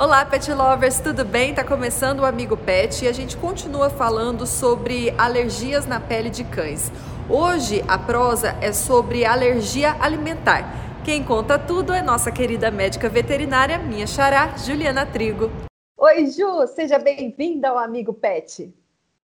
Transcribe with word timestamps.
Olá, 0.00 0.24
pet 0.24 0.50
lovers, 0.50 0.98
tudo 0.98 1.26
bem? 1.26 1.54
Tá 1.54 1.62
começando 1.62 2.20
o 2.20 2.24
Amigo 2.24 2.56
Pet 2.56 3.04
e 3.04 3.08
a 3.08 3.12
gente 3.12 3.36
continua 3.36 3.90
falando 3.90 4.46
sobre 4.46 5.10
alergias 5.18 5.84
na 5.84 6.00
pele 6.00 6.30
de 6.30 6.42
cães. 6.42 6.90
Hoje 7.28 7.84
a 7.86 7.98
prosa 7.98 8.56
é 8.62 8.72
sobre 8.72 9.26
alergia 9.26 9.94
alimentar. 10.00 10.64
Quem 11.04 11.22
conta 11.22 11.58
tudo 11.58 11.92
é 11.92 12.00
nossa 12.00 12.32
querida 12.32 12.70
médica 12.70 13.10
veterinária, 13.10 13.76
minha 13.76 14.06
xará, 14.06 14.56
Juliana 14.56 15.04
Trigo. 15.04 15.50
Oi, 15.98 16.28
Ju, 16.28 16.66
seja 16.68 16.98
bem-vinda 16.98 17.68
ao 17.68 17.76
Amigo 17.76 18.14
Pet. 18.14 18.74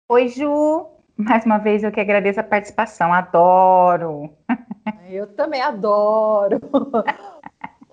Oi, 0.10 0.28
Ju. 0.28 0.86
Mais 1.18 1.44
uma 1.44 1.58
vez 1.58 1.84
eu 1.84 1.92
que 1.92 2.00
agradeço 2.00 2.40
a 2.40 2.44
participação, 2.44 3.12
adoro. 3.12 4.30
Eu 5.10 5.26
também 5.26 5.64
adoro. 5.64 6.60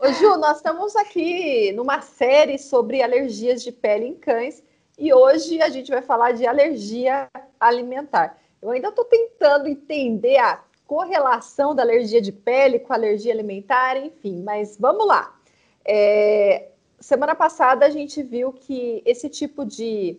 Ô, 0.00 0.12
Ju, 0.12 0.36
nós 0.36 0.58
estamos 0.58 0.94
aqui 0.94 1.72
numa 1.72 2.00
série 2.00 2.56
sobre 2.56 3.02
alergias 3.02 3.64
de 3.64 3.72
pele 3.72 4.06
em 4.06 4.14
cães 4.14 4.62
e 4.96 5.12
hoje 5.12 5.60
a 5.60 5.68
gente 5.68 5.90
vai 5.90 6.00
falar 6.00 6.30
de 6.30 6.46
alergia 6.46 7.26
alimentar. 7.58 8.38
Eu 8.62 8.70
ainda 8.70 8.90
estou 8.90 9.04
tentando 9.04 9.66
entender 9.66 10.36
a 10.36 10.62
correlação 10.86 11.74
da 11.74 11.82
alergia 11.82 12.22
de 12.22 12.30
pele 12.30 12.78
com 12.78 12.92
alergia 12.92 13.32
alimentar, 13.32 13.96
enfim, 13.96 14.40
mas 14.44 14.76
vamos 14.78 15.04
lá. 15.04 15.36
É, 15.84 16.68
semana 17.00 17.34
passada 17.34 17.84
a 17.84 17.90
gente 17.90 18.22
viu 18.22 18.52
que 18.52 19.02
esse 19.04 19.28
tipo 19.28 19.64
de 19.64 20.16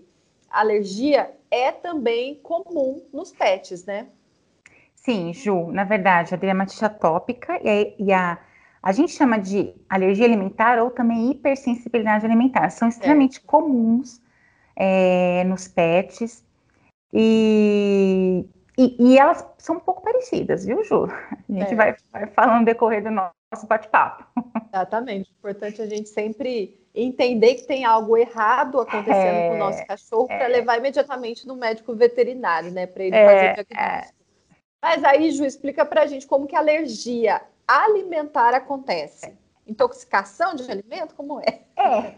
alergia 0.50 1.31
é 1.50 1.72
também 1.72 2.36
comum 2.44 3.02
nos 3.14 3.31
pets, 3.31 3.86
né? 3.86 4.09
Sim, 4.94 5.34
Ju, 5.34 5.72
na 5.72 5.86
verdade, 5.86 6.34
a 6.34 6.38
dermatite 6.38 6.84
atópica 6.84 7.58
e 7.64 8.12
a 8.12 8.38
a 8.81 8.91
gente 8.91 9.11
chama 9.11 9.38
de 9.38 9.73
alergia 9.89 10.25
alimentar 10.25 10.80
ou 10.80 10.89
também 10.89 11.31
hipersensibilidade 11.31 12.25
alimentar. 12.25 12.69
São 12.69 12.88
extremamente 12.88 13.39
é. 13.39 13.41
comuns 13.45 14.22
é, 14.75 15.44
nos 15.44 15.67
pets 15.67 16.44
e, 17.13 18.45
e, 18.77 18.95
e, 19.00 19.17
elas 19.17 19.45
são 19.57 19.77
um 19.77 19.80
pouco 19.80 20.02
parecidas, 20.02 20.66
viu, 20.66 20.83
Ju? 20.83 21.05
A 21.05 21.52
gente 21.52 21.73
é. 21.73 21.75
vai, 21.75 21.95
vai 22.11 22.27
falando 22.27 22.59
no 22.59 22.66
decorrer 22.66 23.03
do 23.03 23.09
nosso 23.09 23.67
bate-papo. 23.67 24.25
Exatamente. 24.72 25.31
Importante 25.38 25.81
a 25.81 25.88
gente 25.88 26.07
sempre 26.07 26.80
entender 26.94 27.55
que 27.55 27.67
tem 27.67 27.83
algo 27.83 28.16
errado 28.16 28.80
acontecendo 28.80 29.35
é, 29.35 29.50
com 29.50 29.55
o 29.55 29.59
nosso 29.59 29.85
cachorro 29.85 30.27
para 30.27 30.45
é. 30.45 30.47
levar 30.47 30.77
imediatamente 30.77 31.47
no 31.47 31.55
médico 31.55 31.94
veterinário, 31.95 32.72
né? 32.72 32.85
Para 32.85 33.03
ele 33.03 33.11
fazer 33.11 33.25
o 33.25 33.38
é, 33.38 33.53
diagnóstico. 33.53 34.19
Mas 34.81 35.03
aí, 35.03 35.31
Ju, 35.31 35.45
explica 35.45 35.85
para 35.85 36.03
a 36.03 36.05
gente 36.05 36.25
como 36.25 36.47
que 36.47 36.55
a 36.55 36.59
alergia 36.59 37.41
alimentar 37.70 38.56
acontece? 38.56 39.38
Intoxicação 39.67 40.56
de 40.56 40.70
alimento? 40.70 41.14
Como 41.14 41.39
é? 41.39 41.62
É, 41.78 42.16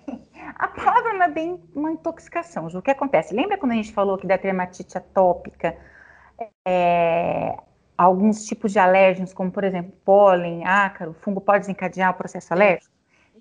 a 0.56 0.68
palavra 0.70 1.14
não 1.14 1.24
é 1.24 1.30
bem 1.30 1.62
uma 1.76 1.92
intoxicação. 1.92 2.68
O 2.68 2.82
que 2.82 2.92
acontece? 2.92 3.34
Lembra 3.34 3.58
quando 3.58 3.74
a 3.74 3.76
gente 3.76 3.92
falou 3.92 4.18
que 4.18 4.26
da 4.26 4.38
dermatite 4.38 4.98
atópica, 4.98 5.78
é, 6.66 7.58
alguns 7.98 8.46
tipos 8.46 8.72
de 8.72 8.80
alérgenos, 8.80 9.34
como 9.34 9.52
por 9.52 9.66
exemplo 9.66 9.92
pólen, 10.06 10.66
ácaro, 10.66 11.14
fungo, 11.22 11.42
pode 11.42 11.60
desencadear 11.60 12.12
o 12.12 12.14
processo 12.14 12.54
alérgico? 12.54 12.96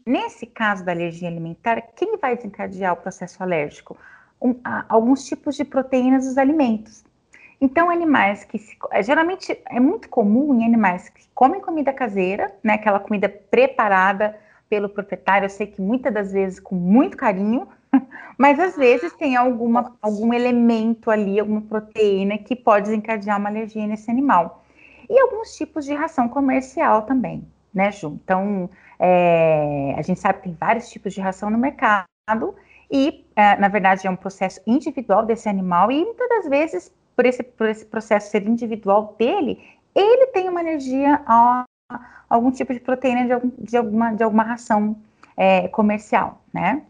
Nesse 0.04 0.46
caso 0.46 0.84
da 0.84 0.92
alergia 0.92 1.28
alimentar, 1.28 1.80
quem 1.94 2.16
vai 2.16 2.34
desencadear 2.34 2.92
o 2.92 2.96
processo 2.96 3.42
alérgico? 3.42 3.96
Um, 4.42 4.58
alguns 4.88 5.24
tipos 5.24 5.54
de 5.54 5.64
proteínas 5.64 6.24
dos 6.24 6.36
alimentos. 6.36 7.04
Então, 7.60 7.90
animais 7.90 8.42
que 8.44 8.58
se, 8.58 8.76
é, 8.90 9.02
geralmente 9.02 9.56
é 9.68 9.78
muito 9.78 10.08
comum 10.08 10.58
em 10.58 10.64
animais 10.64 11.10
que 11.10 11.28
comem 11.34 11.60
comida 11.60 11.92
caseira, 11.92 12.50
né, 12.64 12.74
aquela 12.74 12.98
comida 12.98 13.28
preparada 13.28 14.34
pelo 14.68 14.88
proprietário, 14.88 15.44
eu 15.44 15.50
sei 15.50 15.66
que 15.66 15.82
muitas 15.82 16.12
das 16.14 16.32
vezes 16.32 16.58
com 16.58 16.74
muito 16.74 17.16
carinho, 17.16 17.68
mas 18.38 18.58
às 18.58 18.76
vezes 18.76 19.12
tem 19.12 19.36
alguma, 19.36 19.94
algum 20.00 20.32
elemento 20.32 21.10
ali, 21.10 21.38
alguma 21.38 21.60
proteína 21.60 22.38
que 22.38 22.56
pode 22.56 22.86
desencadear 22.86 23.38
uma 23.38 23.50
alergia 23.50 23.86
nesse 23.86 24.10
animal. 24.10 24.64
E 25.08 25.20
alguns 25.20 25.54
tipos 25.54 25.84
de 25.84 25.92
ração 25.92 26.28
comercial 26.28 27.02
também, 27.02 27.46
né, 27.74 27.90
Ju? 27.90 28.18
Então, 28.24 28.70
é, 28.98 29.94
a 29.98 30.02
gente 30.02 30.20
sabe 30.20 30.38
que 30.38 30.44
tem 30.44 30.56
vários 30.58 30.88
tipos 30.88 31.12
de 31.12 31.20
ração 31.20 31.50
no 31.50 31.58
mercado 31.58 32.06
e, 32.90 33.26
é, 33.36 33.56
na 33.56 33.68
verdade, 33.68 34.06
é 34.06 34.10
um 34.10 34.16
processo 34.16 34.60
individual 34.66 35.26
desse 35.26 35.48
animal 35.48 35.90
e 35.90 36.04
muitas 36.04 36.28
das 36.28 36.48
vezes 36.48 36.99
por 37.20 37.26
esse, 37.26 37.42
por 37.42 37.68
esse 37.68 37.84
processo 37.84 38.30
ser 38.30 38.48
individual 38.48 39.14
dele, 39.18 39.62
ele 39.94 40.28
tem 40.28 40.48
uma 40.48 40.60
alergia 40.60 41.22
a, 41.26 41.66
algum 42.30 42.50
tipo 42.50 42.72
de 42.72 42.80
proteína 42.80 43.26
de, 43.26 43.32
algum, 43.34 43.50
de, 43.58 43.76
alguma, 43.76 44.14
de 44.14 44.22
alguma 44.22 44.42
ração 44.42 44.96
é, 45.36 45.68
comercial, 45.68 46.40
né? 46.50 46.82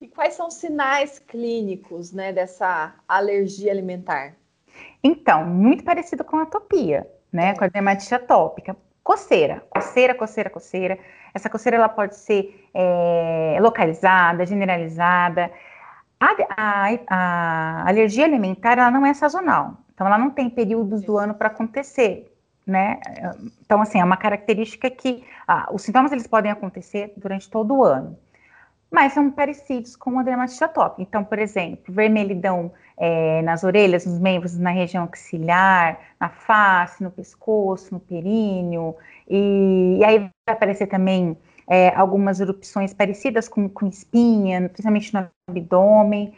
E 0.00 0.08
quais 0.08 0.32
são 0.32 0.48
os 0.48 0.54
sinais 0.54 1.18
clínicos, 1.18 2.12
né, 2.12 2.32
dessa 2.32 2.94
alergia 3.06 3.70
alimentar? 3.70 4.32
Então, 5.02 5.44
muito 5.44 5.84
parecido 5.84 6.24
com 6.24 6.38
a 6.38 6.44
atopia, 6.44 7.06
né, 7.30 7.50
é. 7.50 7.54
com 7.54 7.64
a 7.64 7.68
dermatite 7.68 8.14
atópica. 8.14 8.74
Coceira, 9.02 9.62
coceira, 9.68 10.14
coceira, 10.14 10.48
coceira. 10.48 10.98
Essa 11.34 11.50
coceira 11.50 11.76
ela 11.76 11.90
pode 11.90 12.16
ser 12.16 12.66
é, 12.72 13.58
localizada, 13.60 14.46
generalizada. 14.46 15.52
A, 16.20 16.36
a, 16.56 16.98
a, 17.08 17.88
alergia 17.88 18.24
alimentar 18.24 18.78
ela 18.78 18.90
não 18.90 19.04
é 19.04 19.12
sazonal, 19.12 19.78
então 19.92 20.06
ela 20.06 20.18
não 20.18 20.30
tem 20.30 20.48
períodos 20.48 21.02
do 21.02 21.18
ano 21.18 21.34
para 21.34 21.48
acontecer, 21.48 22.32
né? 22.66 22.98
Então 23.64 23.80
assim 23.80 24.00
é 24.00 24.04
uma 24.04 24.16
característica 24.16 24.88
que 24.88 25.24
ah, 25.46 25.68
os 25.72 25.82
sintomas 25.82 26.12
eles 26.12 26.26
podem 26.26 26.50
acontecer 26.50 27.12
durante 27.16 27.50
todo 27.50 27.74
o 27.74 27.84
ano, 27.84 28.16
mas 28.90 29.12
são 29.12 29.30
parecidos 29.30 29.96
com 29.96 30.18
a 30.18 30.22
dermatite 30.22 30.62
atópica. 30.62 31.02
Então, 31.02 31.24
por 31.24 31.38
exemplo, 31.38 31.92
vermelhidão 31.92 32.72
é, 32.96 33.42
nas 33.42 33.64
orelhas, 33.64 34.06
nos 34.06 34.20
membros, 34.20 34.56
na 34.56 34.70
região 34.70 35.08
axilar, 35.12 35.98
na 36.20 36.28
face, 36.28 37.02
no 37.02 37.10
pescoço, 37.10 37.92
no 37.92 37.98
períneo, 37.98 38.94
e, 39.28 39.98
e 39.98 40.04
aí 40.04 40.18
vai 40.18 40.30
aparecer 40.54 40.86
também 40.86 41.36
é, 41.66 41.94
algumas 41.94 42.40
erupções 42.40 42.92
parecidas 42.92 43.48
com, 43.48 43.68
com 43.68 43.86
espinha, 43.86 44.68
principalmente 44.68 45.14
no 45.14 45.28
abdômen. 45.48 46.34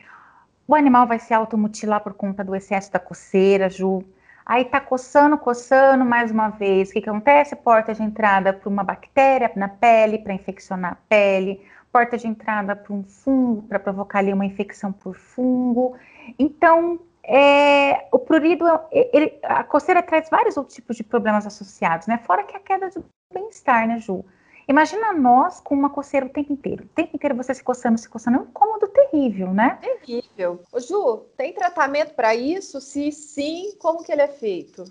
O 0.66 0.74
animal 0.74 1.06
vai 1.06 1.18
se 1.18 1.32
automutilar 1.32 2.02
por 2.02 2.14
conta 2.14 2.42
do 2.42 2.54
excesso 2.54 2.92
da 2.92 2.98
coceira, 2.98 3.68
Ju. 3.70 4.02
Aí 4.44 4.64
tá 4.64 4.80
coçando, 4.80 5.36
coçando 5.36 6.04
mais 6.04 6.30
uma 6.30 6.50
vez. 6.50 6.90
O 6.90 6.92
que, 6.92 7.00
que 7.00 7.10
acontece? 7.10 7.56
Porta 7.56 7.92
de 7.92 8.02
entrada 8.02 8.52
para 8.52 8.68
uma 8.68 8.84
bactéria 8.84 9.50
na 9.56 9.68
pele, 9.68 10.18
para 10.18 10.32
infeccionar 10.32 10.92
a 10.92 10.96
pele. 11.08 11.60
Porta 11.92 12.16
de 12.16 12.28
entrada 12.28 12.76
para 12.76 12.92
um 12.92 13.02
fungo, 13.02 13.62
para 13.62 13.78
provocar 13.78 14.20
ali 14.20 14.32
uma 14.32 14.44
infecção 14.44 14.92
por 14.92 15.16
fungo. 15.16 15.96
Então, 16.38 17.00
é, 17.24 18.06
o 18.12 18.18
prurido, 18.20 18.64
ele, 18.92 19.36
a 19.42 19.64
coceira 19.64 20.00
traz 20.00 20.30
vários 20.30 20.56
outros 20.56 20.76
tipos 20.76 20.96
de 20.96 21.02
problemas 21.02 21.44
associados, 21.44 22.06
né? 22.06 22.18
Fora 22.18 22.44
que 22.44 22.56
a 22.56 22.60
queda 22.60 22.88
de 22.88 23.00
bem-estar, 23.32 23.88
né, 23.88 23.98
Ju? 23.98 24.24
Imagina 24.68 25.12
nós 25.12 25.60
com 25.60 25.74
uma 25.76 25.90
coceira 25.90 26.26
o 26.26 26.28
tempo 26.28 26.52
inteiro. 26.52 26.84
O 26.84 26.88
tempo 26.88 27.14
inteiro 27.14 27.36
você 27.36 27.54
se 27.54 27.62
coçando, 27.62 27.98
se 27.98 28.08
coçando. 28.08 28.38
É 28.38 28.40
um 28.40 28.44
incômodo 28.44 28.88
terrível, 28.88 29.52
né? 29.52 29.78
Terrível. 29.80 30.60
Ô, 30.72 30.80
Ju, 30.80 31.26
tem 31.36 31.52
tratamento 31.52 32.14
para 32.14 32.34
isso? 32.34 32.80
Se 32.80 33.12
sim, 33.12 33.76
como 33.78 34.02
que 34.02 34.10
ele 34.10 34.22
é 34.22 34.28
feito? 34.28 34.84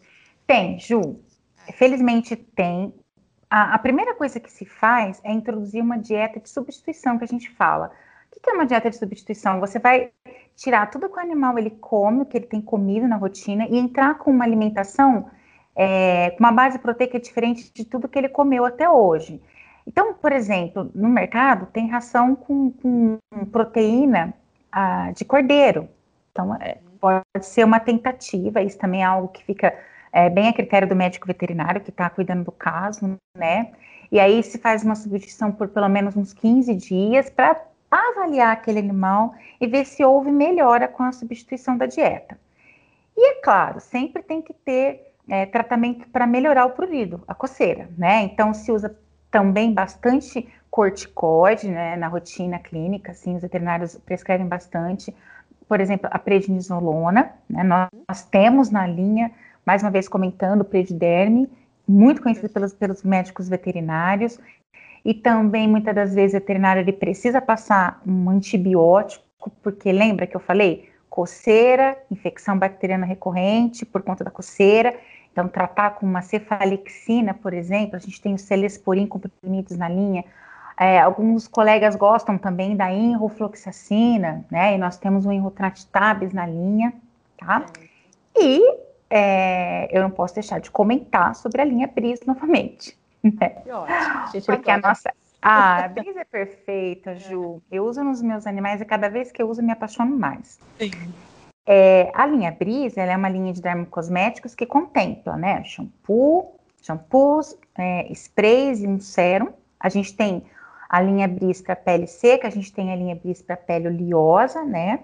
Tem, 0.48 0.80
Ju. 0.80 1.20
Felizmente 1.74 2.36
tem. 2.38 2.94
A, 3.50 3.76
a 3.76 3.80
primeira 3.80 4.16
coisa 4.16 4.40
que 4.40 4.52
se 4.52 4.66
faz 4.66 5.20
é 5.24 5.32
introduzir 5.32 5.82
uma 5.82 5.98
dieta 5.98 6.40
de 6.40 6.50
substituição 6.50 7.18
que 7.18 7.26
a 7.26 7.28
gente 7.28 7.50
fala. 7.52 7.92
O 8.36 8.40
que 8.40 8.50
é 8.50 8.54
uma 8.54 8.66
dieta 8.66 8.90
de 8.90 8.98
substituição? 8.98 9.60
Você 9.60 9.78
vai 9.78 10.12
tirar 10.56 10.90
tudo 10.90 11.10
que 11.10 11.18
o 11.18 11.22
animal 11.22 11.58
ele 11.58 11.72
come, 11.72 12.22
o 12.22 12.26
que 12.26 12.38
ele 12.38 12.46
tem 12.46 12.62
comido 12.62 13.08
na 13.08 13.18
rotina, 13.18 13.68
e 13.68 13.78
entrar 13.78 14.18
com 14.20 14.32
uma 14.32 14.46
alimentação 14.46 15.30
é, 15.76 16.32
com 16.32 16.40
uma 16.40 16.52
base 16.52 16.80
proteica 16.80 17.20
diferente 17.20 17.72
de 17.74 17.84
tudo 17.84 18.08
que 18.08 18.18
ele 18.18 18.30
comeu 18.30 18.64
até 18.64 18.90
hoje. 18.90 19.42
Então, 19.88 20.14
por 20.14 20.32
exemplo, 20.32 20.90
no 20.96 21.10
mercado 21.10 21.68
tem 21.68 21.88
ração 21.88 22.36
com, 22.36 22.72
com 22.72 23.18
proteína 23.52 24.34
ah, 24.72 25.12
de 25.12 25.24
cordeiro. 25.24 25.88
Então, 26.32 26.56
é, 26.56 26.80
pode 27.00 27.24
ser 27.42 27.64
uma 27.64 27.80
tentativa, 27.80 28.62
isso 28.62 28.78
também 28.78 29.02
é 29.02 29.06
algo 29.06 29.28
que 29.28 29.44
fica 29.44 29.74
é, 30.12 30.30
bem 30.30 30.48
a 30.48 30.54
critério 30.54 30.88
do 30.88 30.96
médico 30.96 31.28
veterinário 31.28 31.82
que 31.82 31.90
está 31.90 32.10
cuidando 32.10 32.46
do 32.46 32.52
caso, 32.52 33.16
né? 33.38 33.72
E 34.12 34.20
aí 34.20 34.42
se 34.42 34.58
faz 34.58 34.84
uma 34.84 34.96
substituição 34.96 35.52
por 35.52 35.68
pelo 35.68 35.90
menos 35.90 36.16
uns 36.16 36.34
15 36.34 36.74
dias 36.74 37.30
para 37.30 37.62
avaliar 37.92 38.54
aquele 38.54 38.80
animal 38.80 39.34
e 39.60 39.68
ver 39.68 39.86
se 39.86 40.04
houve 40.04 40.32
melhora 40.32 40.88
com 40.88 41.04
a 41.04 41.12
substituição 41.12 41.78
da 41.78 41.86
dieta. 41.86 42.40
E 43.16 43.32
é 43.32 43.42
claro, 43.42 43.80
sempre 43.80 44.24
tem 44.24 44.42
que 44.42 44.54
ter 44.54 45.14
é, 45.28 45.46
tratamento 45.46 46.08
para 46.10 46.28
melhorar 46.28 46.66
o 46.66 46.72
prurido, 46.72 47.24
a 47.28 47.34
coceira, 47.34 47.90
né? 47.98 48.24
Então 48.24 48.54
se 48.54 48.72
usa 48.72 48.98
também 49.36 49.74
bastante 49.74 50.48
corticoide, 50.72 51.68
né, 51.68 51.98
na 51.98 52.08
rotina 52.08 52.58
clínica, 52.58 53.12
assim, 53.12 53.36
os 53.36 53.42
veterinários 53.42 53.98
prescrevem 53.98 54.48
bastante. 54.48 55.14
Por 55.68 55.82
exemplo, 55.82 56.08
a 56.10 56.18
prednisolona, 56.18 57.34
né, 57.50 57.62
nós, 57.62 57.90
nós 58.08 58.24
temos 58.24 58.70
na 58.70 58.88
linha, 58.88 59.30
mais 59.66 59.84
uma 59.84 59.92
vez 59.92 60.08
comentando, 60.08 60.62
o 60.62 60.64
Prediderme, 60.64 61.50
muito 61.86 62.22
conhecido 62.22 62.48
pelos, 62.48 62.74
pelos 62.74 63.04
médicos 63.04 63.50
veterinários, 63.50 64.40
e 65.04 65.14
também 65.14 65.68
muitas 65.68 65.94
das 65.94 66.16
vezes 66.16 66.34
o 66.34 66.40
veterinário 66.40 66.80
ele 66.80 66.94
precisa 66.94 67.42
passar 67.42 68.02
um 68.08 68.30
antibiótico, 68.30 69.52
porque 69.62 69.92
lembra 69.92 70.26
que 70.26 70.38
eu 70.38 70.40
falei? 70.40 70.90
Coceira, 71.10 71.98
infecção 72.10 72.58
bacteriana 72.58 73.06
recorrente 73.06 73.86
por 73.86 74.02
conta 74.02 74.24
da 74.24 74.32
coceira. 74.32 74.98
Então, 75.36 75.50
tratar 75.50 75.96
com 75.96 76.06
uma 76.06 76.22
cefalexina, 76.22 77.34
por 77.34 77.54
exemplo, 77.54 77.98
a 77.98 78.00
gente 78.00 78.22
tem 78.22 78.34
o 78.34 78.40
celesporin 78.40 79.06
comprimidos 79.06 79.76
na 79.76 79.90
linha. 79.90 80.24
É, 80.80 81.02
alguns 81.02 81.46
colegas 81.46 81.94
gostam 81.94 82.38
também 82.38 82.74
da 82.74 82.90
enrofloxacina, 82.90 84.46
né? 84.50 84.76
E 84.76 84.78
nós 84.78 84.96
temos 84.98 85.26
o 85.26 85.34
enrotratabs 85.34 86.32
na 86.32 86.48
linha, 86.48 86.94
tá? 87.38 87.66
E 88.34 88.62
é, 89.10 89.90
eu 89.92 90.02
não 90.04 90.10
posso 90.10 90.36
deixar 90.36 90.62
de 90.62 90.72
comentar 90.72 91.36
sobre 91.36 91.62
a 91.62 91.66
linha 91.66 91.88
Bris 91.94 92.22
novamente. 92.26 92.98
Né? 93.26 93.56
Ótimo. 93.68 94.44
Porque 94.46 94.70
a 94.70 94.78
nossa. 94.78 95.12
Ah, 95.42 95.86
a 95.86 95.88
brisa 95.88 96.22
é 96.22 96.26
perfeita, 96.26 97.16
Ju. 97.18 97.60
Eu 97.72 97.86
uso 97.86 98.04
nos 98.04 98.22
meus 98.22 98.46
animais 98.46 98.80
e 98.82 98.86
cada 98.86 99.10
vez 99.10 99.32
que 99.32 99.42
eu 99.42 99.50
uso 99.50 99.64
me 99.64 99.72
apaixono 99.72 100.16
mais. 100.16 100.60
Sim. 100.78 100.92
É, 101.66 102.12
a 102.14 102.26
linha 102.26 102.52
Brisa 102.52 103.02
é 103.02 103.18
uma 103.18 103.30
linha 103.30 103.52
de 103.52 103.62
dermocosméticos 103.62 104.54
que 104.54 104.66
contempla, 104.66 105.36
né, 105.36 105.64
shampoo, 105.64 106.56
shampoos, 106.82 107.58
é, 107.78 108.12
sprays 108.12 108.84
e 108.84 108.88
um 108.88 109.00
sérum. 109.00 109.50
A 109.80 109.90
gente 109.90 110.16
tem 110.16 110.44
a 110.88 111.02
linha 111.02 111.28
Bris 111.28 111.62
para 111.62 111.76
pele 111.76 112.08
seca, 112.08 112.48
a 112.48 112.52
gente 112.52 112.72
tem 112.72 112.92
a 112.92 112.96
linha 112.96 113.16
Bris 113.16 113.42
para 113.42 113.58
pele 113.58 113.88
oleosa, 113.88 114.64
né? 114.64 115.00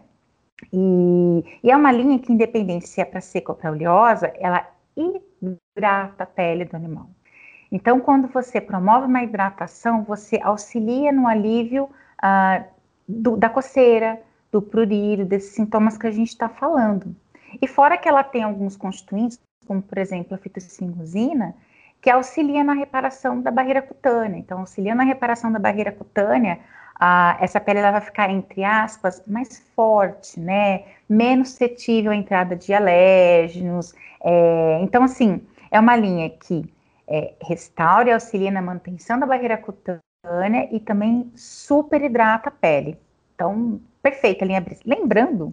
E, 0.71 1.43
e, 1.63 1.71
é 1.71 1.75
uma 1.75 1.91
linha 1.91 2.19
que, 2.19 2.31
independente 2.31 2.87
se 2.87 3.01
é 3.01 3.05
para 3.05 3.19
seca 3.19 3.51
ou 3.51 3.57
para 3.57 3.71
oleosa, 3.71 4.31
ela 4.39 4.67
hidrata 4.95 6.23
a 6.23 6.25
pele 6.27 6.65
do 6.65 6.75
animal. 6.75 7.09
Então, 7.71 7.99
quando 7.99 8.27
você 8.27 8.61
promove 8.61 9.07
uma 9.07 9.23
hidratação, 9.23 10.03
você 10.03 10.39
auxilia 10.43 11.11
no 11.11 11.27
alívio 11.27 11.89
ah, 12.21 12.63
do, 13.07 13.37
da 13.37 13.49
coceira, 13.49 14.21
do 14.51 14.61
prurido, 14.61 15.25
desses 15.25 15.53
sintomas 15.53 15.97
que 15.97 16.07
a 16.07 16.11
gente 16.11 16.29
está 16.29 16.49
falando. 16.49 17.15
E 17.61 17.67
fora 17.67 17.97
que 17.97 18.07
ela 18.07 18.23
tem 18.23 18.43
alguns 18.43 18.75
constituintes, 18.75 19.39
como 19.65 19.81
por 19.81 19.97
exemplo 19.97 20.35
a 20.35 20.37
fitocimosina, 20.37 21.55
que 22.01 22.09
auxilia 22.09 22.63
na 22.63 22.73
reparação 22.73 23.41
da 23.41 23.51
barreira 23.51 23.81
cutânea. 23.81 24.39
Então, 24.39 24.59
auxilia 24.59 24.95
na 24.95 25.03
reparação 25.03 25.51
da 25.51 25.59
barreira 25.59 25.91
cutânea, 25.91 26.59
ah, 26.99 27.37
essa 27.39 27.59
pele 27.59 27.79
ela 27.79 27.91
vai 27.91 28.01
ficar, 28.01 28.29
entre 28.29 28.63
aspas, 28.63 29.23
mais 29.25 29.59
forte, 29.75 30.39
né? 30.39 30.83
Menos 31.07 31.49
suscetível 31.49 32.11
à 32.11 32.15
entrada 32.15 32.55
de 32.55 32.73
alérgenos. 32.73 33.93
É, 34.23 34.79
então, 34.81 35.03
assim, 35.03 35.41
é 35.69 35.79
uma 35.79 35.95
linha 35.95 36.29
que 36.29 36.71
é, 37.07 37.33
restaura 37.41 38.09
e 38.09 38.13
auxilia 38.13 38.51
na 38.51 38.61
manutenção 38.61 39.19
da 39.19 39.25
barreira 39.25 39.57
cutânea 39.57 40.69
e 40.71 40.79
também 40.79 41.31
super 41.35 42.01
hidrata 42.01 42.49
a 42.49 42.51
pele. 42.51 42.97
Então, 43.41 43.81
perfeita 44.03 44.45
a 44.45 44.47
linha 44.47 44.61
Brice. 44.61 44.83
Lembrando 44.85 45.51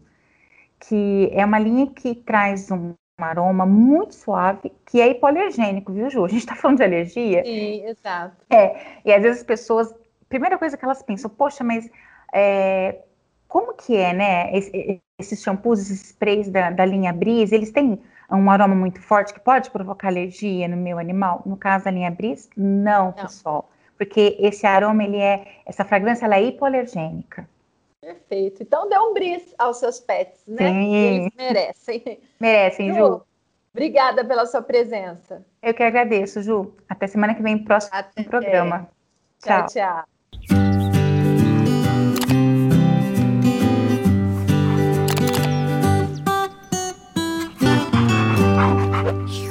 que 0.79 1.31
é 1.33 1.43
uma 1.43 1.59
linha 1.59 1.87
que 1.87 2.15
traz 2.15 2.71
um 2.71 2.93
aroma 3.19 3.65
muito 3.65 4.15
suave, 4.15 4.71
que 4.85 5.01
é 5.01 5.09
hipoalergênico, 5.09 5.91
viu, 5.91 6.11
Ju? 6.11 6.27
A 6.27 6.29
gente 6.29 6.45
tá 6.45 6.55
falando 6.55 6.77
de 6.77 6.85
alergia. 6.85 7.43
Sim, 7.43 7.87
exato. 7.87 8.37
É, 8.51 9.01
e 9.07 9.13
às 9.13 9.23
vezes 9.23 9.39
as 9.39 9.45
pessoas, 9.45 9.93
primeira 10.29 10.59
coisa 10.59 10.77
que 10.77 10.85
elas 10.85 11.03
pensam, 11.03 11.31
poxa, 11.31 11.65
mas 11.65 11.91
é, 12.33 13.01
como 13.49 13.73
que 13.73 13.97
é, 13.97 14.13
né, 14.13 14.51
esses 15.19 15.43
shampoos, 15.43 15.81
esses 15.81 16.11
sprays 16.11 16.51
da, 16.51 16.71
da 16.71 16.85
linha 16.85 17.13
Brise, 17.13 17.55
eles 17.55 17.73
têm 17.73 17.99
um 18.31 18.51
aroma 18.51 18.75
muito 18.75 19.01
forte 19.01 19.33
que 19.33 19.41
pode 19.41 19.71
provocar 19.71 20.09
alergia 20.09 20.69
no 20.69 20.77
meu 20.77 20.99
animal? 20.99 21.43
No 21.47 21.57
caso 21.57 21.87
da 21.87 21.91
linha 21.91 22.11
Bris, 22.11 22.51
não, 22.55 23.07
não, 23.07 23.13
pessoal. 23.13 23.71
Porque 23.97 24.37
esse 24.39 24.67
aroma, 24.67 25.03
ele 25.03 25.17
é, 25.17 25.47
essa 25.65 25.87
fragrância, 25.87 26.27
ela 26.27 26.37
é 26.37 26.43
hipoalergênica. 26.43 27.49
Perfeito. 28.01 28.63
Então 28.63 28.89
dê 28.89 28.99
um 28.99 29.13
bris 29.13 29.55
aos 29.59 29.79
seus 29.79 29.99
pets, 30.01 30.45
né? 30.47 30.73
Sim. 30.73 30.95
Eles 30.95 31.35
merecem. 31.35 32.21
Merecem, 32.41 32.93
Ju. 32.93 32.99
Ju. 32.99 33.23
Obrigada 33.73 34.25
pela 34.25 34.47
sua 34.47 34.63
presença. 34.63 35.45
Eu 35.63 35.75
que 35.75 35.83
agradeço, 35.83 36.43
Ju. 36.43 36.75
Até 36.89 37.07
semana 37.07 37.35
que 37.35 37.43
vem, 37.43 37.63
próximo 37.65 37.95
Até. 37.95 38.23
programa. 38.25 38.89
tchau. 39.41 39.67
tchau. 39.67 40.05
tchau. 40.39 40.99
you 49.29 49.48